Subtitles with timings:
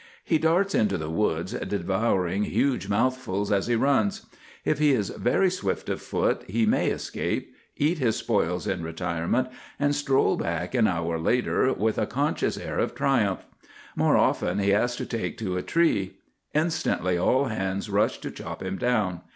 [0.23, 4.25] He darts into the woods, devouring huge mouthfuls as he runs.
[4.65, 9.49] If he is very swift of foot he may escape, eat his spoils in retirement,
[9.79, 13.45] and stroll back, an hour later, with a conscious air of triumph.
[13.95, 16.17] More often he has to take to a tree.
[16.55, 19.21] Instantly all hands rush to chop him down.